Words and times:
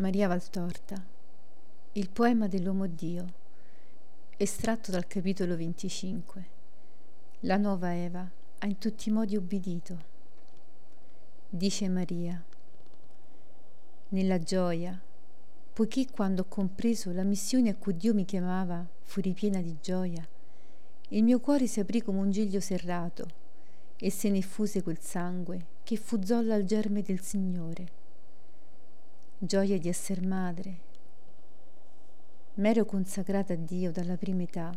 Maria 0.00 0.28
Valtorta 0.28 1.04
Il 1.92 2.08
poema 2.08 2.48
dell'uomo 2.48 2.86
Dio 2.86 3.34
estratto 4.38 4.90
dal 4.90 5.06
capitolo 5.06 5.54
25 5.58 6.48
La 7.40 7.58
nuova 7.58 7.94
Eva 7.94 8.26
ha 8.60 8.66
in 8.66 8.78
tutti 8.78 9.10
i 9.10 9.12
modi 9.12 9.36
ubbidito 9.36 9.98
dice 11.50 11.86
Maria 11.90 12.42
nella 14.08 14.38
gioia 14.38 14.98
poiché 15.74 16.06
quando 16.10 16.42
ho 16.42 16.48
compreso 16.48 17.12
la 17.12 17.22
missione 17.22 17.68
a 17.68 17.76
cui 17.76 17.94
Dio 17.94 18.14
mi 18.14 18.24
chiamava 18.24 18.82
fu 19.02 19.20
ripiena 19.20 19.60
di 19.60 19.76
gioia 19.82 20.26
il 21.08 21.22
mio 21.22 21.40
cuore 21.40 21.66
si 21.66 21.78
aprì 21.78 22.00
come 22.00 22.20
un 22.20 22.30
giglio 22.30 22.60
serrato 22.60 23.28
e 23.98 24.10
se 24.10 24.30
ne 24.30 24.40
fuse 24.40 24.82
quel 24.82 24.98
sangue 24.98 25.66
che 25.82 25.96
fu 25.96 26.22
zolla 26.24 26.54
al 26.54 26.64
germe 26.64 27.02
del 27.02 27.20
Signore 27.20 27.99
gioia 29.42 29.78
di 29.78 29.88
esser 29.88 30.22
madre. 30.22 30.80
M'ero 32.56 32.84
consacrata 32.84 33.54
a 33.54 33.56
Dio 33.56 33.90
dalla 33.90 34.18
prima 34.18 34.42
età, 34.42 34.70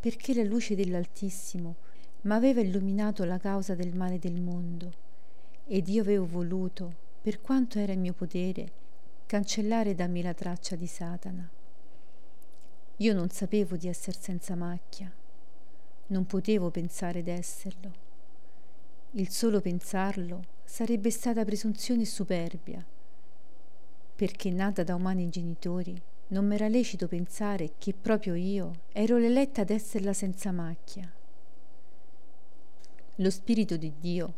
perché 0.00 0.32
la 0.32 0.44
luce 0.44 0.74
dell'Altissimo 0.74 1.76
m'aveva 2.22 2.62
illuminato 2.62 3.24
la 3.24 3.36
causa 3.36 3.74
del 3.74 3.94
male 3.94 4.18
del 4.18 4.40
mondo, 4.40 4.90
ed 5.66 5.88
io 5.88 6.00
avevo 6.00 6.26
voluto, 6.26 6.94
per 7.20 7.42
quanto 7.42 7.78
era 7.78 7.92
in 7.92 8.00
mio 8.00 8.14
potere, 8.14 8.72
cancellare 9.26 9.94
da 9.94 10.06
me 10.06 10.22
la 10.22 10.32
traccia 10.32 10.74
di 10.74 10.86
Satana. 10.86 11.46
Io 12.96 13.12
non 13.12 13.28
sapevo 13.28 13.76
di 13.76 13.88
esser 13.88 14.16
senza 14.16 14.54
macchia, 14.54 15.12
non 16.06 16.24
potevo 16.24 16.70
pensare 16.70 17.22
d'esserlo. 17.22 17.92
Il 19.12 19.28
solo 19.28 19.60
pensarlo 19.60 20.44
sarebbe 20.64 21.10
stata 21.10 21.44
presunzione 21.44 22.06
superbia 22.06 22.82
perché 24.18 24.50
nata 24.50 24.82
da 24.82 24.96
umani 24.96 25.28
genitori, 25.28 25.96
non 26.30 26.44
m'era 26.44 26.66
lecito 26.66 27.06
pensare 27.06 27.74
che 27.78 27.94
proprio 27.94 28.34
io 28.34 28.80
ero 28.90 29.16
l'eletta 29.16 29.60
ad 29.60 29.70
esserla 29.70 30.12
senza 30.12 30.50
macchia. 30.50 31.08
Lo 33.14 33.30
Spirito 33.30 33.76
di 33.76 33.92
Dio 34.00 34.34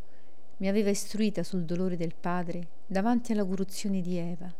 mi 0.59 0.69
aveva 0.69 0.91
istruita 0.91 1.42
sul 1.42 1.64
dolore 1.64 1.97
del 1.97 2.12
Padre 2.14 2.67
davanti 2.87 3.33
alla 3.33 3.42
corruzione 3.42 4.03
di 4.03 4.19
Eva, 4.19 4.53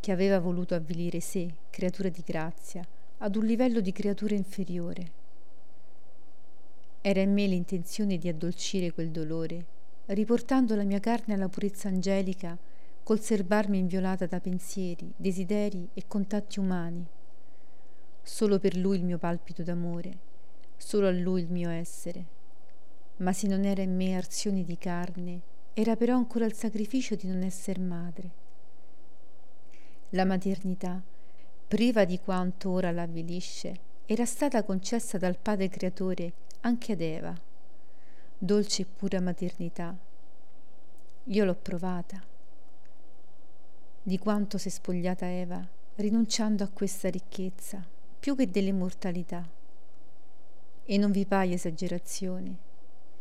che 0.00 0.10
aveva 0.10 0.40
voluto 0.40 0.74
avvilire 0.74 1.20
sé, 1.20 1.48
creatura 1.70 2.08
di 2.08 2.24
grazia, 2.26 2.84
ad 3.18 3.36
un 3.36 3.44
livello 3.44 3.78
di 3.78 3.92
creatura 3.92 4.34
inferiore. 4.34 5.12
Era 7.00 7.20
in 7.20 7.32
me 7.32 7.46
l'intenzione 7.46 8.18
di 8.18 8.26
addolcire 8.26 8.90
quel 8.90 9.10
dolore, 9.10 9.64
riportando 10.06 10.74
la 10.74 10.82
mia 10.82 10.98
carne 10.98 11.34
alla 11.34 11.48
purezza 11.48 11.86
angelica 11.86 12.58
col 13.02 13.20
serbarmi 13.20 13.78
inviolata 13.78 14.26
da 14.26 14.38
pensieri, 14.38 15.12
desideri 15.16 15.88
e 15.92 16.04
contatti 16.06 16.60
umani. 16.60 17.04
Solo 18.22 18.60
per 18.60 18.76
lui 18.76 18.98
il 18.98 19.04
mio 19.04 19.18
palpito 19.18 19.64
d'amore, 19.64 20.18
solo 20.76 21.08
a 21.08 21.10
lui 21.10 21.42
il 21.42 21.50
mio 21.50 21.68
essere. 21.68 22.40
Ma 23.16 23.32
se 23.32 23.48
non 23.48 23.64
era 23.64 23.82
in 23.82 23.94
me 23.96 24.14
arzioni 24.14 24.64
di 24.64 24.78
carne, 24.78 25.40
era 25.74 25.96
però 25.96 26.14
ancora 26.14 26.44
il 26.44 26.52
sacrificio 26.52 27.16
di 27.16 27.26
non 27.26 27.42
esser 27.42 27.80
madre. 27.80 28.30
La 30.10 30.24
maternità, 30.24 31.02
priva 31.66 32.04
di 32.04 32.20
quanto 32.20 32.70
ora 32.70 32.92
l'avvilisce, 32.92 33.90
era 34.06 34.24
stata 34.24 34.62
concessa 34.62 35.18
dal 35.18 35.38
Padre 35.38 35.68
Creatore 35.68 36.32
anche 36.60 36.92
ad 36.92 37.00
Eva. 37.00 37.34
Dolce 38.38 38.82
e 38.82 38.86
pura 38.86 39.20
maternità. 39.20 39.96
Io 41.24 41.44
l'ho 41.44 41.54
provata 41.54 42.30
di 44.02 44.18
quanto 44.18 44.58
si 44.58 44.68
è 44.68 44.70
spogliata 44.70 45.26
Eva, 45.30 45.64
rinunciando 45.96 46.64
a 46.64 46.68
questa 46.68 47.08
ricchezza, 47.08 47.86
più 48.18 48.34
che 48.34 48.50
dell'immortalità. 48.50 49.48
E 50.84 50.98
non 50.98 51.12
vi 51.12 51.24
paia 51.24 51.54
esagerazione. 51.54 52.56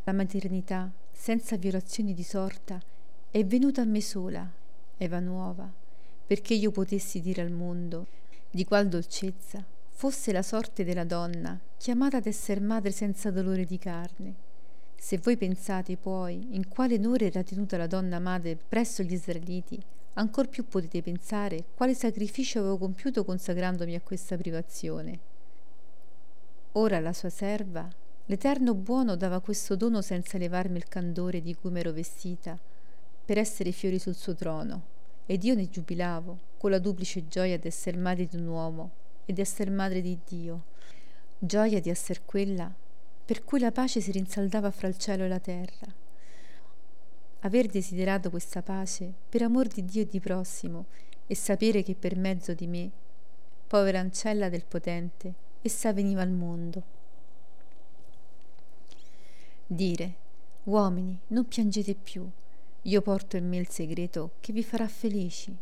La 0.04 0.14
maternità, 0.14 0.92
senza 1.12 1.56
violazioni 1.58 2.14
di 2.14 2.24
sorta, 2.24 2.82
è 3.30 3.46
venuta 3.46 3.82
a 3.82 3.86
me 3.86 4.02
sola, 4.02 4.52
Eva 4.98 5.20
nuova, 5.20 5.72
perché 6.26 6.56
io 6.56 6.72
potessi 6.72 7.22
dire 7.22 7.42
al 7.42 7.52
mondo 7.52 8.08
di 8.50 8.66
qual 8.66 8.88
dolcezza 8.88 9.64
fosse 9.90 10.32
la 10.32 10.42
sorte 10.42 10.84
della 10.84 11.04
donna 11.04 11.60
chiamata 11.78 12.18
ad 12.18 12.26
essere 12.26 12.60
madre 12.60 12.92
senza 12.92 13.30
dolore 13.30 13.66
di 13.66 13.78
carne. 13.78 14.34
Se 14.96 15.20
voi 15.20 15.38
pensate 15.38 15.96
poi 15.98 16.56
in 16.56 16.68
quale 16.68 16.96
onore 16.96 17.28
era 17.28 17.44
tenuta 17.44 17.78
la 17.78 17.88
donna 17.88 18.20
madre 18.20 18.56
presso 18.56 19.04
gli 19.04 19.14
israeliti, 19.14 19.80
ancor 20.14 20.50
più 20.50 20.68
potete 20.68 21.02
pensare 21.02 21.66
quale 21.74 21.94
sacrificio 21.94 22.60
avevo 22.60 22.78
compiuto 22.78 23.24
consagrandomi 23.24 23.96
a 23.96 24.02
questa 24.02 24.38
privazione. 24.38 25.20
Ora 26.74 27.00
la 27.00 27.14
sua 27.14 27.30
serva, 27.30 27.88
l'Eterno 28.26 28.74
buono 28.74 29.16
dava 29.16 29.40
questo 29.40 29.76
dono 29.76 30.02
senza 30.02 30.38
levarmi 30.38 30.78
il 30.78 30.88
candore 30.88 31.42
di 31.42 31.56
cui 31.56 31.72
m'ero 31.72 31.92
vestita, 31.92 32.58
per 33.24 33.38
essere 33.38 33.72
fiori 33.72 34.00
sul 34.00 34.16
suo 34.16 34.36
trono, 34.36 34.82
ed 35.26 35.44
io 35.44 35.56
ne 35.56 35.70
giubilavo, 35.70 36.40
con 36.58 36.72
la 36.72 36.80
duplice 36.80 37.28
gioia 37.28 37.58
d'esser 37.58 37.98
madre 37.98 38.26
di 38.26 38.36
un 38.36 38.48
uomo 38.48 38.92
e 39.26 39.34
di 39.34 39.42
esser 39.42 39.70
madre 39.70 40.02
di 40.02 40.18
Dio, 40.26 40.64
gioia 41.38 41.80
di 41.80 41.90
esser 41.90 42.24
quella 42.24 42.74
per 43.32 43.46
cui 43.46 43.60
la 43.60 43.72
pace 43.72 44.02
si 44.02 44.12
rinsaldava 44.12 44.72
fra 44.72 44.90
il 44.90 44.98
cielo 44.98 45.24
e 45.24 45.28
la 45.30 45.40
terra 45.40 46.01
aver 47.42 47.68
desiderato 47.68 48.30
questa 48.30 48.62
pace 48.62 49.12
per 49.30 49.42
amor 49.42 49.68
di 49.68 49.86
Dio 49.86 50.02
e 50.02 50.08
di 50.08 50.20
prossimo 50.20 50.86
e 51.28 51.36
sapere 51.36 51.84
che 51.84 51.96
per 51.96 52.16
mezzo 52.16 52.54
di 52.54 52.68
me, 52.68 52.90
povera 53.68 54.00
ancella 54.00 54.50
del 54.50 54.66
potente, 54.66 55.34
essa 55.62 55.94
veniva 55.94 56.22
al 56.22 56.32
mondo. 56.32 56.84
Dire, 59.66 60.16
uomini, 60.64 61.18
non 61.28 61.48
piangete 61.48 61.96
più, 61.96 62.30
io 62.82 63.02
porto 63.02 63.38
in 63.38 63.48
me 63.48 63.58
il 63.58 63.70
segreto 63.70 64.32
che 64.40 64.52
vi 64.52 64.64
farà 64.64 64.88
felici. 64.88 65.56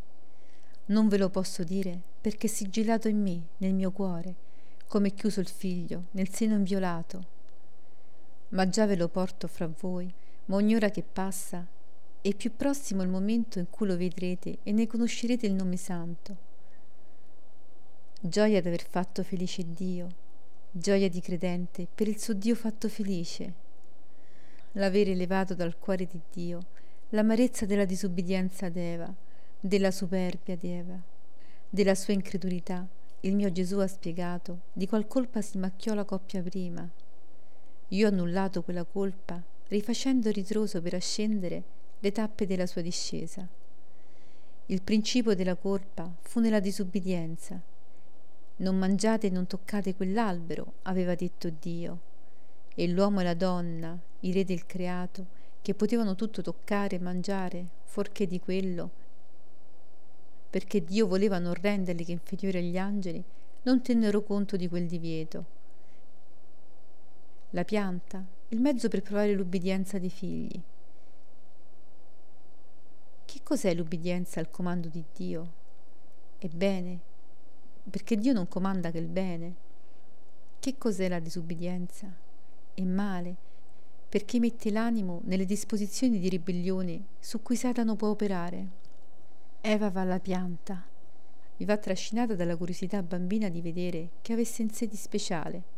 Non 0.85 1.07
ve 1.07 1.17
lo 1.17 1.29
posso 1.29 1.63
dire 1.63 1.99
perché 2.19 2.47
è 2.47 2.49
sigillato 2.49 3.07
in 3.07 3.21
me, 3.21 3.41
nel 3.57 3.73
mio 3.73 3.91
cuore, 3.91 4.35
come 4.87 5.13
chiuso 5.13 5.39
il 5.39 5.47
figlio 5.47 6.05
nel 6.11 6.29
seno 6.29 6.55
inviolato. 6.55 7.37
Ma 8.49 8.67
già 8.67 8.85
ve 8.87 8.95
lo 8.95 9.07
porto 9.07 9.47
fra 9.47 9.69
voi, 9.79 10.11
ma 10.49 10.55
ogni 10.55 10.75
ora 10.75 10.89
che 10.89 11.03
passa 11.03 11.65
è 12.21 12.33
più 12.33 12.55
prossimo 12.55 13.03
il 13.03 13.09
momento 13.09 13.59
in 13.59 13.69
cui 13.69 13.87
lo 13.87 13.95
vedrete 13.95 14.57
e 14.63 14.71
ne 14.71 14.87
conoscerete 14.87 15.45
il 15.45 15.53
nome 15.53 15.77
santo. 15.77 16.47
Gioia 18.19 18.61
d'aver 18.61 18.85
fatto 18.87 19.23
felice 19.23 19.63
Dio, 19.73 20.07
gioia 20.71 21.07
di 21.07 21.21
credente 21.21 21.87
per 21.93 22.07
il 22.07 22.19
suo 22.19 22.33
Dio 22.33 22.55
fatto 22.55 22.89
felice, 22.89 23.53
l'aver 24.73 25.09
elevato 25.09 25.53
dal 25.53 25.77
cuore 25.77 26.05
di 26.05 26.19
Dio 26.31 26.59
l'amarezza 27.09 27.65
della 27.65 27.85
disubbidienza 27.85 28.69
d'Eva, 28.69 29.11
della 29.59 29.91
superbia 29.91 30.55
di 30.55 30.69
Eva, 30.69 30.99
della 31.69 31.95
sua 31.95 32.13
incredulità. 32.13 32.87
Il 33.21 33.35
mio 33.35 33.51
Gesù 33.51 33.77
ha 33.79 33.87
spiegato 33.87 34.61
di 34.73 34.87
qual 34.87 35.07
colpa 35.07 35.41
si 35.41 35.57
macchiò 35.57 35.93
la 35.93 36.05
coppia 36.05 36.41
prima. 36.41 36.87
Io 37.89 38.05
ho 38.07 38.11
annullato 38.11 38.61
quella 38.61 38.83
colpa 38.83 39.41
rifacendo 39.69 40.29
ritroso 40.29 40.81
per 40.81 40.93
ascendere 40.93 41.63
le 41.99 42.11
tappe 42.11 42.45
della 42.45 42.65
sua 42.65 42.81
discesa. 42.81 43.47
Il 44.67 44.81
principio 44.81 45.33
della 45.33 45.55
colpa 45.55 46.13
fu 46.21 46.39
nella 46.39 46.59
disubbidienza. 46.59 47.59
Non 48.57 48.77
mangiate 48.77 49.27
e 49.27 49.29
non 49.31 49.47
toccate 49.47 49.95
quell'albero, 49.95 50.73
aveva 50.83 51.15
detto 51.15 51.49
Dio. 51.49 51.99
E 52.75 52.87
l'uomo 52.87 53.21
e 53.21 53.23
la 53.23 53.33
donna, 53.33 53.97
i 54.21 54.31
re 54.31 54.43
del 54.43 54.65
creato, 54.65 55.37
che 55.61 55.73
potevano 55.73 56.15
tutto 56.15 56.41
toccare 56.41 56.97
e 56.97 56.99
mangiare, 56.99 57.65
forché 57.83 58.27
di 58.27 58.39
quello, 58.39 58.91
perché 60.49 60.83
Dio 60.83 61.05
voleva 61.07 61.37
non 61.37 61.53
renderli 61.53 62.05
che 62.05 62.11
inferiori 62.11 62.57
agli 62.57 62.77
angeli, 62.77 63.23
non 63.63 63.81
tennero 63.81 64.23
conto 64.23 64.55
di 64.55 64.67
quel 64.67 64.87
divieto. 64.87 65.45
La 67.51 67.63
pianta, 67.63 68.23
il 68.51 68.59
mezzo 68.59 68.87
per 68.87 69.03
provare 69.03 69.33
l'ubbidienza 69.33 69.99
dei 69.99 70.09
figli. 70.09 70.59
Che 73.25 73.39
cos'è 73.43 73.75
l'ubbidienza 73.75 74.39
al 74.39 74.49
comando 74.49 74.87
di 74.87 75.03
Dio? 75.15 75.53
È 76.39 76.47
bene, 76.47 76.99
perché 77.87 78.17
Dio 78.17 78.33
non 78.33 78.47
comanda 78.47 78.89
che 78.89 78.97
il 78.97 79.07
bene. 79.07 79.55
Che 80.59 80.77
cos'è 80.79 81.07
la 81.07 81.19
disubbidienza? 81.19 82.11
È 82.73 82.81
male, 82.81 83.35
perché 84.09 84.39
mette 84.39 84.71
l'animo 84.71 85.21
nelle 85.25 85.45
disposizioni 85.45 86.17
di 86.17 86.27
ribellione 86.27 87.03
su 87.19 87.43
cui 87.43 87.55
Satano 87.55 87.95
può 87.95 88.09
operare. 88.09 88.67
Eva 89.61 89.91
va 89.91 90.01
alla 90.01 90.19
pianta, 90.19 90.83
vi 91.57 91.65
va 91.65 91.77
trascinata 91.77 92.33
dalla 92.33 92.57
curiosità 92.57 93.03
bambina 93.03 93.47
di 93.47 93.61
vedere 93.61 94.09
che 94.23 94.33
avesse 94.33 94.63
in 94.63 94.71
sé 94.71 94.87
di 94.87 94.95
speciale 94.95 95.77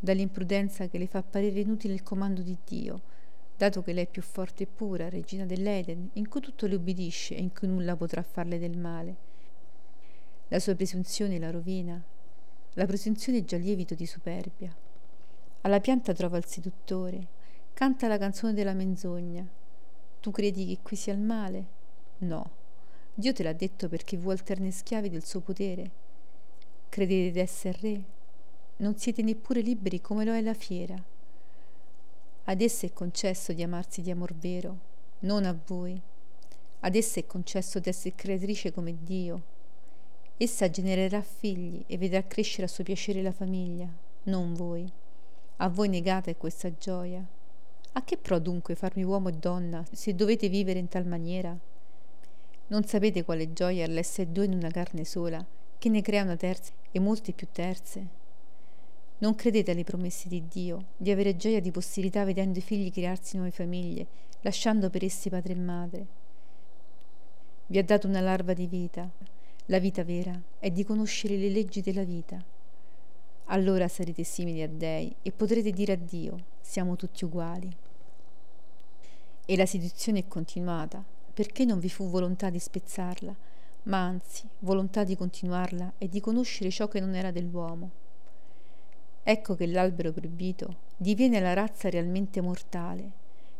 dall'imprudenza 0.00 0.88
che 0.88 0.98
le 0.98 1.06
fa 1.06 1.22
parere 1.22 1.60
inutile 1.60 1.94
il 1.94 2.02
comando 2.02 2.42
di 2.42 2.56
Dio, 2.64 3.02
dato 3.56 3.82
che 3.82 3.92
lei 3.92 4.04
è 4.04 4.08
più 4.08 4.22
forte 4.22 4.64
e 4.64 4.66
pura, 4.66 5.08
regina 5.08 5.44
dell'Eden, 5.44 6.10
in 6.14 6.28
cui 6.28 6.40
tutto 6.40 6.66
le 6.66 6.74
ubbidisce 6.74 7.36
e 7.36 7.40
in 7.40 7.52
cui 7.52 7.68
nulla 7.68 7.94
potrà 7.94 8.22
farle 8.22 8.58
del 8.58 8.76
male, 8.76 9.28
la 10.48 10.58
sua 10.58 10.74
presunzione 10.74 11.38
la 11.38 11.52
rovina, 11.52 12.02
la 12.74 12.86
presunzione 12.86 13.38
è 13.38 13.44
già 13.44 13.56
lievito 13.56 13.94
di 13.94 14.04
superbia. 14.04 14.74
Alla 15.60 15.78
pianta 15.78 16.12
trova 16.12 16.38
il 16.38 16.44
seduttore, 16.46 17.26
canta 17.72 18.08
la 18.08 18.18
canzone 18.18 18.52
della 18.52 18.72
menzogna. 18.72 19.46
Tu 20.18 20.30
credi 20.32 20.66
che 20.66 20.78
qui 20.82 20.96
sia 20.96 21.12
il 21.12 21.20
male? 21.20 21.66
No. 22.18 22.50
Dio 23.14 23.32
te 23.32 23.42
l'ha 23.42 23.52
detto 23.52 23.88
perché 23.88 24.16
vuol 24.16 24.42
terne 24.42 24.72
schiavi 24.72 25.08
del 25.08 25.24
suo 25.24 25.40
potere. 25.40 25.90
Credete 26.88 27.30
d'essere 27.30 27.78
re? 27.80 28.04
Non 28.80 28.96
siete 28.96 29.20
neppure 29.20 29.60
liberi 29.60 30.00
come 30.00 30.24
lo 30.24 30.32
è 30.32 30.40
la 30.40 30.54
fiera. 30.54 30.96
Ad 32.44 32.60
essa 32.62 32.86
è 32.86 32.92
concesso 32.94 33.52
di 33.52 33.62
amarsi 33.62 34.00
di 34.00 34.10
amor 34.10 34.34
vero, 34.34 34.78
non 35.20 35.44
a 35.44 35.54
voi. 35.66 36.00
Ad 36.80 36.94
essa 36.94 37.20
è 37.20 37.26
concesso 37.26 37.78
d'essere 37.78 38.14
creatrice 38.14 38.72
come 38.72 38.96
Dio. 39.02 39.42
Essa 40.38 40.70
genererà 40.70 41.20
figli 41.20 41.84
e 41.86 41.98
vedrà 41.98 42.22
crescere 42.22 42.64
a 42.64 42.68
suo 42.68 42.82
piacere 42.82 43.20
la 43.20 43.32
famiglia, 43.32 43.86
non 44.24 44.54
voi. 44.54 44.90
A 45.58 45.68
voi 45.68 45.90
negata 45.90 46.30
è 46.30 46.38
questa 46.38 46.74
gioia. 46.74 47.22
A 47.92 48.02
che 48.02 48.16
pro 48.16 48.38
dunque 48.38 48.76
farmi 48.76 49.04
uomo 49.04 49.28
e 49.28 49.34
donna 49.34 49.84
se 49.92 50.14
dovete 50.14 50.48
vivere 50.48 50.78
in 50.78 50.88
tal 50.88 51.06
maniera? 51.06 51.54
Non 52.68 52.84
sapete 52.84 53.24
quale 53.24 53.52
gioia 53.52 53.86
l'essere 53.86 54.32
due 54.32 54.46
in 54.46 54.54
una 54.54 54.70
carne 54.70 55.04
sola, 55.04 55.44
che 55.76 55.88
ne 55.90 56.00
crea 56.00 56.22
una 56.22 56.36
terza 56.36 56.72
e 56.90 56.98
molte 56.98 57.32
più 57.32 57.46
terze? 57.52 58.19
Non 59.20 59.34
credete 59.34 59.72
alle 59.72 59.84
promesse 59.84 60.28
di 60.28 60.48
Dio, 60.48 60.92
di 60.96 61.10
avere 61.10 61.36
gioia 61.36 61.60
di 61.60 61.70
posterità 61.70 62.24
vedendo 62.24 62.58
i 62.58 62.62
figli 62.62 62.90
crearsi 62.90 63.36
nuove 63.36 63.50
famiglie, 63.50 64.06
lasciando 64.40 64.88
per 64.88 65.04
essi 65.04 65.28
padre 65.28 65.52
e 65.52 65.56
madre. 65.56 66.06
Vi 67.66 67.76
ha 67.76 67.84
dato 67.84 68.06
una 68.06 68.22
larva 68.22 68.54
di 68.54 68.66
vita. 68.66 69.06
La 69.66 69.78
vita 69.78 70.04
vera 70.04 70.40
è 70.58 70.70
di 70.70 70.84
conoscere 70.84 71.36
le 71.36 71.50
leggi 71.50 71.82
della 71.82 72.02
vita. 72.02 72.42
Allora 73.46 73.88
sarete 73.88 74.24
simili 74.24 74.62
a 74.62 74.68
dei 74.68 75.14
e 75.20 75.32
potrete 75.32 75.70
dire 75.70 75.92
a 75.92 75.96
Dio, 75.96 76.44
siamo 76.62 76.96
tutti 76.96 77.26
uguali. 77.26 77.70
E 79.44 79.56
la 79.56 79.66
seduzione 79.66 80.20
è 80.20 80.28
continuata, 80.28 81.04
perché 81.34 81.66
non 81.66 81.78
vi 81.78 81.90
fu 81.90 82.08
volontà 82.08 82.48
di 82.48 82.58
spezzarla, 82.58 83.36
ma 83.82 83.98
anzi 83.98 84.48
volontà 84.60 85.04
di 85.04 85.14
continuarla 85.14 85.92
e 85.98 86.08
di 86.08 86.20
conoscere 86.20 86.70
ciò 86.70 86.88
che 86.88 87.00
non 87.00 87.14
era 87.14 87.30
dell'uomo 87.30 87.99
Ecco 89.22 89.54
che 89.54 89.66
l'albero 89.66 90.12
proibito 90.12 90.76
diviene 90.96 91.40
la 91.40 91.52
razza 91.52 91.90
realmente 91.90 92.40
mortale, 92.40 93.10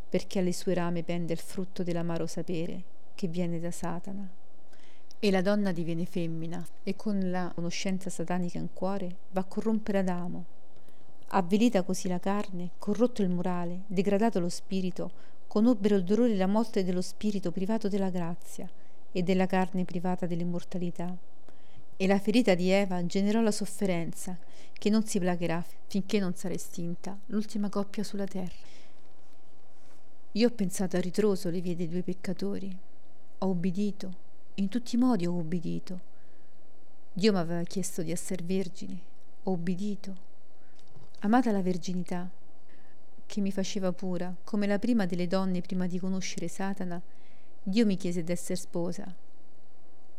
perché 0.08 0.38
alle 0.38 0.52
sue 0.52 0.74
rame 0.74 1.02
pende 1.02 1.32
il 1.32 1.38
frutto 1.38 1.82
dell'amaro 1.82 2.26
sapere 2.26 2.82
che 3.14 3.28
viene 3.28 3.60
da 3.60 3.70
Satana. 3.70 4.28
E 5.18 5.30
la 5.30 5.42
donna 5.42 5.72
diviene 5.72 6.06
femmina 6.06 6.66
e 6.82 6.96
con 6.96 7.30
la 7.30 7.52
conoscenza 7.54 8.08
satanica 8.08 8.58
in 8.58 8.72
cuore 8.72 9.16
va 9.32 9.40
a 9.40 9.44
corrompere 9.44 9.98
Adamo. 9.98 10.44
Avvelita 11.28 11.82
così 11.82 12.08
la 12.08 12.18
carne, 12.18 12.70
corrotto 12.78 13.20
il 13.20 13.28
morale, 13.28 13.82
degradato 13.86 14.40
lo 14.40 14.48
spirito, 14.48 15.10
conobbero 15.46 15.94
il 15.94 16.04
dolore 16.04 16.32
e 16.32 16.36
la 16.36 16.46
morte 16.46 16.82
dello 16.82 17.02
spirito 17.02 17.52
privato 17.52 17.88
della 17.88 18.08
grazia 18.08 18.68
e 19.12 19.22
della 19.22 19.46
carne 19.46 19.84
privata 19.84 20.26
dell'immortalità. 20.26 21.14
E 22.02 22.06
la 22.06 22.18
ferita 22.18 22.54
di 22.54 22.70
Eva 22.70 23.04
generò 23.04 23.42
la 23.42 23.50
sofferenza, 23.50 24.34
che 24.72 24.88
non 24.88 25.04
si 25.04 25.18
placcherà 25.18 25.62
finché 25.86 26.18
non 26.18 26.34
sarà 26.34 26.54
estinta 26.54 27.14
l'ultima 27.26 27.68
coppia 27.68 28.02
sulla 28.02 28.24
terra. 28.24 28.54
Io 30.32 30.48
ho 30.48 30.50
pensato 30.50 30.96
a 30.96 31.00
ritroso 31.00 31.50
le 31.50 31.60
vie 31.60 31.76
dei 31.76 31.90
due 31.90 32.02
peccatori. 32.02 32.74
Ho 33.40 33.48
ubbidito, 33.48 34.16
in 34.54 34.68
tutti 34.68 34.94
i 34.94 34.98
modi 34.98 35.26
ho 35.26 35.34
ubbidito. 35.34 36.00
Dio 37.12 37.32
mi 37.32 37.38
aveva 37.38 37.64
chiesto 37.64 38.02
di 38.02 38.12
essere 38.12 38.44
vergine, 38.44 38.98
ho 39.42 39.50
ubbidito. 39.50 40.16
Amata 41.18 41.52
la 41.52 41.60
verginità, 41.60 42.26
che 43.26 43.40
mi 43.42 43.52
faceva 43.52 43.92
pura, 43.92 44.34
come 44.42 44.66
la 44.66 44.78
prima 44.78 45.04
delle 45.04 45.26
donne 45.26 45.60
prima 45.60 45.86
di 45.86 45.98
conoscere 45.98 46.48
Satana, 46.48 46.98
Dio 47.62 47.84
mi 47.84 47.98
chiese 47.98 48.24
d'essere 48.24 48.58
sposa 48.58 49.28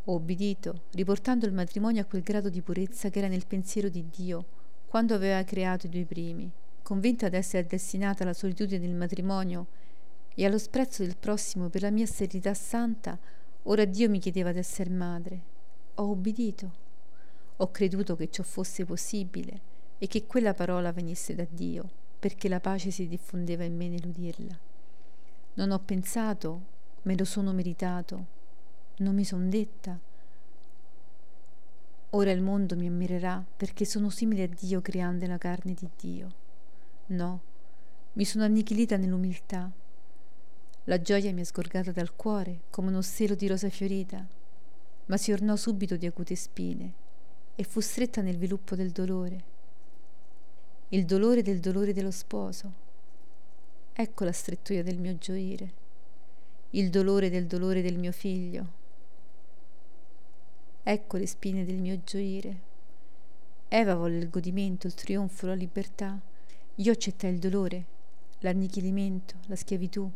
ho 0.06 0.14
obbedito, 0.14 0.84
riportando 0.92 1.46
il 1.46 1.54
matrimonio 1.54 2.02
a 2.02 2.06
quel 2.06 2.24
grado 2.24 2.50
di 2.50 2.62
purezza 2.62 3.10
che 3.10 3.20
era 3.20 3.28
nel 3.28 3.46
pensiero 3.46 3.88
di 3.88 4.06
Dio 4.10 4.60
quando 4.92 5.14
aveva 5.14 5.42
creato 5.46 5.86
i 5.86 5.90
due 5.90 6.04
primi, 6.04 6.52
convinta 6.82 7.30
d'essere 7.30 7.66
destinata 7.66 8.24
alla 8.24 8.34
solitudine 8.34 8.82
del 8.82 8.94
matrimonio 8.94 9.68
e 10.36 10.46
allo 10.46 10.58
sprezzo 10.58 11.04
del 11.04 11.16
prossimo 11.16 11.70
per 11.70 11.84
la 11.84 11.92
mia 11.92 12.06
serenità 12.06 12.54
santa, 12.54 13.18
ora 13.64 13.86
Dio 13.86 14.10
mi 14.10 14.20
chiedeva 14.20 14.52
d'essere 14.52 14.90
madre. 14.90 15.42
Ho 15.96 16.10
obbedito. 16.10 16.72
Ho 17.56 17.72
creduto 17.72 18.18
che 18.18 18.30
ciò 18.30 18.44
fosse 18.44 18.84
possibile 18.84 19.62
e 19.98 20.08
che 20.08 20.26
quella 20.26 20.54
parola 20.54 20.92
venisse 20.92 21.36
da 21.36 21.46
Dio, 21.50 21.90
perché 22.20 22.50
la 22.50 22.60
pace 22.60 22.92
si 22.92 23.08
diffondeva 23.08 23.64
in 23.64 23.78
me 23.78 23.88
nell'udirla. 23.88 24.60
Non 25.54 25.72
ho 25.72 25.80
pensato, 25.80 26.62
me 27.04 27.16
lo 27.16 27.24
sono 27.24 27.54
meritato 27.54 28.40
non 29.02 29.16
mi 29.16 29.26
son 29.26 29.50
detta. 29.50 30.00
Ora 32.12 32.32
il 32.32 32.42
mondo 32.42 32.76
mi 32.76 32.88
ammirerà 32.88 33.44
perché 33.58 33.86
sono 33.86 34.10
simile 34.10 34.44
a 34.44 34.48
Dio 34.48 34.82
creando 34.82 35.26
la 35.28 35.38
carne 35.38 35.74
di 35.74 35.90
Dio. 36.00 36.32
No, 37.08 37.42
mi 38.14 38.26
sono 38.26 38.44
annichilita 38.44 38.98
nell'umiltà. 38.98 39.72
La 40.86 41.02
gioia 41.02 41.34
mi 41.34 41.42
è 41.42 41.44
sgorgata 41.44 41.92
dal 41.92 42.16
cuore 42.16 42.62
come 42.70 42.90
uno 42.90 43.02
stelo 43.02 43.36
di 43.36 43.48
rosa 43.48 43.70
fiorita, 43.70 44.26
ma 45.06 45.18
si 45.18 45.32
ornò 45.32 45.56
subito 45.56 45.96
di 45.96 46.06
acute 46.06 46.36
spine 46.36 46.94
e 47.56 47.64
fu 47.64 47.80
stretta 47.80 48.22
nel 48.22 48.38
viluppo 48.38 48.76
del 48.76 48.92
dolore. 48.92 49.44
Il 50.90 51.06
dolore 51.06 51.42
del 51.42 51.60
dolore 51.60 51.94
dello 51.94 52.12
sposo. 52.12 52.90
Ecco 53.94 54.24
la 54.26 54.32
strettoia 54.32 54.84
del 54.84 55.00
mio 55.00 55.18
gioire, 55.18 55.74
il 56.72 56.90
dolore 56.90 57.30
del 57.30 57.48
dolore 57.48 57.82
del 57.82 57.98
mio 57.98 58.12
figlio, 58.12 58.80
Ecco 60.84 61.18
le 61.18 61.28
spine 61.28 61.64
del 61.64 61.80
mio 61.80 62.02
gioire. 62.04 62.70
Eva 63.68 63.94
volle 63.94 64.18
il 64.18 64.32
godimento, 64.32 64.88
il 64.88 64.96
trionfo, 64.96 65.46
la 65.46 65.54
libertà. 65.54 66.20
Io 66.76 66.92
accettai 66.92 67.32
il 67.32 67.38
dolore, 67.38 67.86
l'annichilimento, 68.40 69.36
la 69.46 69.56
schiavitù. 69.56 70.10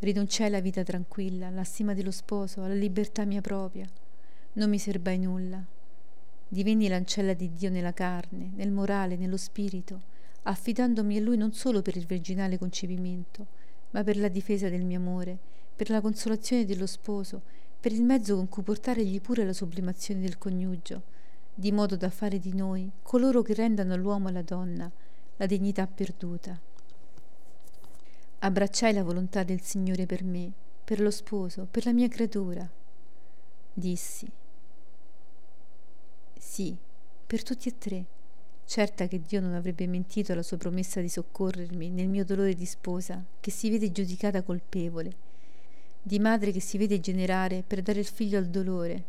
Rinunciai 0.00 0.48
alla 0.48 0.60
vita 0.60 0.82
tranquilla, 0.82 1.46
alla 1.46 1.62
stima 1.62 1.94
dello 1.94 2.10
sposo, 2.10 2.64
alla 2.64 2.74
libertà 2.74 3.24
mia 3.24 3.40
propria. 3.40 3.88
Non 4.54 4.68
mi 4.68 4.78
serbai 4.80 5.20
nulla. 5.20 5.64
Divenni 6.48 6.88
l'ancella 6.88 7.32
di 7.32 7.54
Dio 7.54 7.70
nella 7.70 7.92
carne, 7.92 8.50
nel 8.56 8.72
morale, 8.72 9.14
nello 9.14 9.36
spirito, 9.36 10.02
affidandomi 10.42 11.16
a 11.16 11.20
Lui 11.20 11.36
non 11.36 11.52
solo 11.52 11.80
per 11.80 11.96
il 11.96 12.06
virginale 12.06 12.58
concepimento, 12.58 13.46
ma 13.90 14.02
per 14.02 14.16
la 14.16 14.28
difesa 14.28 14.68
del 14.68 14.84
mio 14.84 14.98
amore, 14.98 15.38
per 15.76 15.90
la 15.90 16.00
consolazione 16.00 16.64
dello 16.64 16.86
sposo 16.86 17.42
per 17.80 17.92
il 17.92 18.02
mezzo 18.02 18.36
con 18.36 18.46
cui 18.50 18.62
portaregli 18.62 19.22
pure 19.22 19.46
la 19.46 19.54
sublimazione 19.54 20.20
del 20.20 20.36
coniugio, 20.36 21.02
di 21.54 21.72
modo 21.72 21.96
da 21.96 22.10
fare 22.10 22.38
di 22.38 22.54
noi 22.54 22.90
coloro 23.00 23.40
che 23.40 23.54
rendano 23.54 23.94
all'uomo 23.94 24.26
e 24.26 24.30
alla 24.30 24.42
donna 24.42 24.90
la 25.38 25.46
dignità 25.46 25.86
perduta. 25.86 26.60
Abbracciai 28.40 28.92
la 28.92 29.02
volontà 29.02 29.44
del 29.44 29.62
Signore 29.62 30.04
per 30.04 30.22
me, 30.24 30.52
per 30.84 31.00
lo 31.00 31.10
sposo, 31.10 31.66
per 31.70 31.86
la 31.86 31.92
mia 31.92 32.08
creatura. 32.08 32.68
Dissi, 33.72 34.30
sì, 36.38 36.76
per 37.26 37.42
tutti 37.42 37.68
e 37.70 37.78
tre, 37.78 38.04
certa 38.66 39.06
che 39.06 39.22
Dio 39.22 39.40
non 39.40 39.54
avrebbe 39.54 39.86
mentito 39.86 40.32
alla 40.32 40.42
sua 40.42 40.58
promessa 40.58 41.00
di 41.00 41.08
soccorrermi 41.08 41.88
nel 41.88 42.08
mio 42.08 42.26
dolore 42.26 42.52
di 42.54 42.66
sposa, 42.66 43.24
che 43.40 43.50
si 43.50 43.70
vede 43.70 43.90
giudicata 43.90 44.42
colpevole 44.42 45.28
di 46.02 46.18
madre 46.18 46.50
che 46.50 46.60
si 46.60 46.78
vede 46.78 47.00
generare 47.00 47.62
per 47.66 47.82
dare 47.82 48.00
il 48.00 48.06
figlio 48.06 48.38
al 48.38 48.46
dolore. 48.46 49.04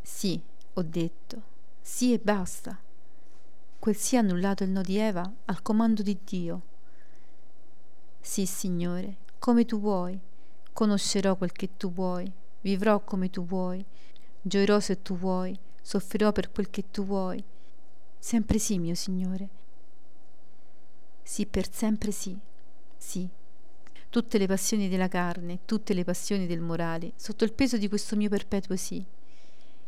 Sì, 0.00 0.40
ho 0.74 0.82
detto, 0.82 1.42
sì 1.80 2.12
e 2.12 2.18
basta. 2.18 2.78
Quel 3.78 3.96
sì 3.96 4.16
ha 4.16 4.20
annullato 4.20 4.62
il 4.62 4.70
no 4.70 4.82
di 4.82 4.96
Eva 4.96 5.30
al 5.46 5.62
comando 5.62 6.02
di 6.02 6.18
Dio. 6.22 6.62
Sì, 8.20 8.46
Signore, 8.46 9.16
come 9.38 9.64
tu 9.64 9.80
vuoi, 9.80 10.18
conoscerò 10.72 11.34
quel 11.36 11.50
che 11.50 11.76
tu 11.76 11.92
vuoi, 11.92 12.30
vivrò 12.60 13.00
come 13.00 13.28
tu 13.30 13.44
vuoi, 13.44 13.84
gioirò 14.40 14.78
se 14.78 15.02
tu 15.02 15.16
vuoi, 15.16 15.58
soffrirò 15.80 16.30
per 16.30 16.52
quel 16.52 16.70
che 16.70 16.84
tu 16.90 17.04
vuoi. 17.04 17.42
Sempre 18.18 18.58
sì, 18.58 18.78
mio 18.78 18.94
Signore. 18.94 19.48
Sì, 21.24 21.46
per 21.46 21.72
sempre 21.72 22.12
sì, 22.12 22.38
sì 22.96 23.28
tutte 24.12 24.36
le 24.36 24.46
passioni 24.46 24.90
della 24.90 25.08
carne, 25.08 25.60
tutte 25.64 25.94
le 25.94 26.04
passioni 26.04 26.46
del 26.46 26.60
morale, 26.60 27.12
sotto 27.16 27.44
il 27.44 27.54
peso 27.54 27.78
di 27.78 27.88
questo 27.88 28.14
mio 28.14 28.28
perpetuo 28.28 28.76
sì. 28.76 29.02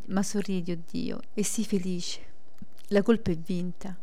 Ma 0.06 0.22
sorridi, 0.22 0.72
oh 0.72 0.82
Dio, 0.90 1.20
e 1.34 1.44
sii 1.44 1.66
felice. 1.66 2.20
La 2.86 3.02
colpa 3.02 3.32
è 3.32 3.36
vinta, 3.36 3.94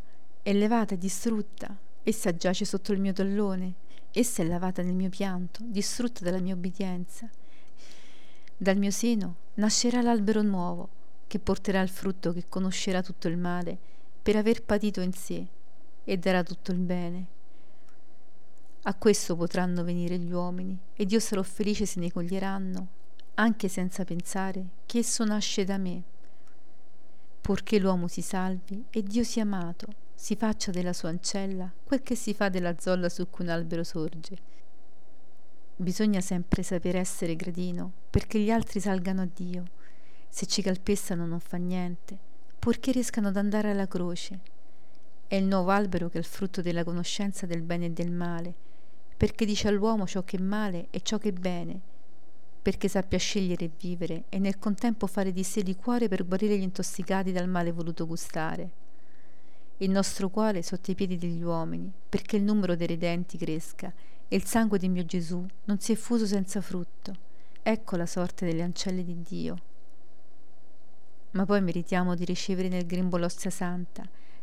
è 0.44 0.54
levata 0.54 0.94
e 0.94 1.00
distrutta, 1.00 1.75
essa 2.04 2.36
giace 2.36 2.66
sotto 2.66 2.92
il 2.92 3.00
mio 3.00 3.13
tallone, 3.13 3.74
essa 4.12 4.44
è 4.44 4.46
lavata 4.46 4.84
nel 4.84 4.94
mio 4.94 5.10
pianto, 5.10 5.62
distrutta 5.63 6.24
dalla 6.24 6.40
mia 6.40 6.54
obbedienza. 6.54 7.28
Dal 8.56 8.78
mio 8.78 8.92
seno 8.92 9.38
nascerà 9.56 10.04
l'albero 10.04 10.44
nuovo, 10.44 10.90
che 11.25 11.40
porterà 11.40 11.82
il 11.82 11.90
frutto 11.90 12.32
che 12.32 12.46
conoscerà 12.48 13.01
tutto 13.01 13.28
il 13.28 13.38
male 13.38 13.75
per 14.22 14.36
aver 14.36 14.62
patito 14.62 15.01
in 15.01 15.13
sé 15.13 15.48
e 16.04 16.18
darà 16.20 16.44
tutto 16.44 16.72
il 16.72 16.78
bene. 16.78 17.40
A 18.85 18.95
questo 18.95 19.35
potranno 19.35 19.83
venire 19.83 20.17
gli 20.17 20.31
uomini 20.31 20.75
ed 20.95 21.11
io 21.11 21.19
sarò 21.19 21.43
felice 21.43 21.85
se 21.85 22.00
ne 22.00 22.11
coglieranno, 22.11 22.88
anche 23.35 23.67
senza 23.67 24.03
pensare 24.03 24.65
che 24.88 24.97
esso 24.97 25.23
nasce 25.23 25.63
da 25.63 25.77
me, 25.77 26.01
purché 27.41 27.77
l'uomo 27.77 28.07
si 28.07 28.23
salvi 28.23 28.85
e 28.89 29.03
Dio 29.03 29.23
sia 29.23 29.43
amato, 29.43 29.88
si 30.15 30.35
faccia 30.35 30.71
della 30.71 30.93
sua 30.93 31.09
ancella 31.09 31.71
quel 31.83 32.01
che 32.01 32.15
si 32.15 32.33
fa 32.33 32.50
della 32.50 32.75
zolla 32.79 33.07
su 33.07 33.29
cui 33.29 33.45
un 33.45 33.51
albero 33.51 33.83
sorge. 33.83 34.38
Bisogna 35.75 36.21
sempre 36.21 36.63
sapere 36.63 36.97
essere 36.97 37.35
gradino 37.35 37.91
perché 38.09 38.39
gli 38.39 38.50
altri 38.50 38.79
salgano 38.79 39.21
a 39.21 39.29
Dio. 39.31 39.63
Se 40.27 40.47
ci 40.47 40.63
calpestano 40.63 41.27
non 41.27 41.39
fa 41.39 41.57
niente, 41.57 42.17
purché 42.57 42.91
riescano 42.91 43.27
ad 43.27 43.38
andare 43.38 43.69
alla 43.69 43.88
croce. 43.88 44.39
È 45.27 45.35
il 45.35 45.45
nuovo 45.45 45.69
albero 45.69 46.09
che 46.09 46.15
è 46.15 46.19
il 46.19 46.25
frutto 46.25 46.61
della 46.61 46.83
conoscenza 46.83 47.45
del 47.45 47.61
bene 47.61 47.85
e 47.85 47.91
del 47.91 48.11
male, 48.11 48.69
perché 49.22 49.46
dice 49.46 49.68
all'uomo 49.68 50.08
ciò 50.08 50.24
che 50.24 50.38
è 50.38 50.42
male 50.42 50.88
e 50.90 51.01
ciò 51.04 51.20
che 51.20 51.30
è 51.30 51.32
bene, 51.32 51.80
perché 52.60 52.88
sappia 52.88 53.20
scegliere 53.20 53.66
e 53.66 53.72
vivere 53.80 54.24
e 54.30 54.40
nel 54.40 54.58
contempo 54.58 55.06
fare 55.06 55.32
di 55.32 55.44
sé 55.44 55.62
liquore 55.62 56.08
per 56.08 56.25
guarire 56.25 56.58
gli 56.58 56.63
intossicati 56.63 57.32
dal 57.32 57.48
male 57.48 57.72
voluto 57.72 58.08
gustare. 58.08 58.72
Il 59.78 59.92
nostro 59.92 60.30
cuore 60.30 60.63
sotto 60.63 60.90
i 60.90 60.96
piedi 60.96 61.20
degli 61.20 61.44
uomini, 61.44 61.94
perché 62.10 62.36
il 62.36 62.42
numero 62.42 62.75
dei 62.75 62.88
redenti 62.88 63.38
cresca 63.38 63.94
e 64.28 64.36
il 64.36 64.46
sangue 64.46 64.80
di 64.80 64.90
mio 64.90 65.06
Gesù 65.06 65.46
non 65.66 65.78
si 65.78 65.92
è 65.92 65.96
fuso 65.96 66.25
senza 66.25 66.60
frutto. 66.60 67.13
Ecco 67.62 67.98
la 67.98 68.08
sorte 68.08 68.48
delle 68.48 68.63
ancelle 68.63 69.04
di 69.04 69.22
Dio. 69.22 69.56
Ma 71.34 71.46
poi 71.46 71.62
meritiamo 71.62 72.16
di 72.16 72.25
ricevere 72.25 72.70
nel 72.70 72.88
grembo 72.88 73.18
l'ostia 73.18 73.51
santa 73.51 74.01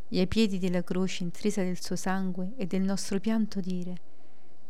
e 0.09 0.21
ai 0.21 0.29
piedi 0.29 0.61
della 0.61 0.85
croce 0.85 1.25
intrisa 1.25 1.65
del 1.65 1.83
suo 1.83 1.97
sangue 1.97 2.53
e 2.57 2.67
del 2.69 2.83
nostro 2.83 3.19
pianto 3.19 3.59
dire 3.59 4.07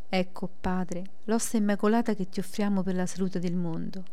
Ecco, 0.09 0.49
Padre, 0.59 1.03
l'ossa 1.25 1.57
immacolata 1.57 2.15
che 2.15 2.27
ti 2.27 2.39
offriamo 2.39 2.81
per 2.81 2.95
la 2.95 3.05
salute 3.05 3.39
del 3.39 3.55
mondo. 3.55 4.03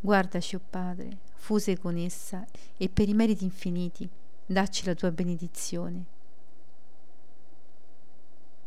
Guardaci, 0.00 0.54
o 0.54 0.58
oh 0.58 0.66
Padre, 0.68 1.18
fuse 1.34 1.78
con 1.78 1.96
essa, 1.96 2.46
e 2.76 2.88
per 2.88 3.08
i 3.08 3.14
meriti 3.14 3.44
infiniti, 3.44 4.08
dacci 4.46 4.86
la 4.86 4.94
tua 4.94 5.10
benedizione 5.10 6.16